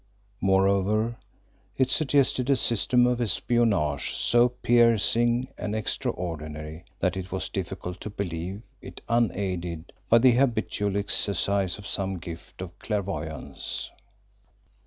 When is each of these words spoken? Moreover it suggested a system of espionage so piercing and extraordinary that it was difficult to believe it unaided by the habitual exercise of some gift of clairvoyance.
Moreover 0.41 1.15
it 1.77 1.91
suggested 1.91 2.49
a 2.49 2.55
system 2.55 3.05
of 3.05 3.21
espionage 3.21 4.15
so 4.15 4.49
piercing 4.49 5.49
and 5.59 5.75
extraordinary 5.75 6.85
that 6.97 7.15
it 7.15 7.31
was 7.31 7.49
difficult 7.49 8.01
to 8.01 8.09
believe 8.09 8.63
it 8.81 9.01
unaided 9.07 9.93
by 10.09 10.17
the 10.17 10.31
habitual 10.31 10.97
exercise 10.97 11.77
of 11.77 11.85
some 11.85 12.17
gift 12.17 12.63
of 12.63 12.79
clairvoyance. 12.79 13.91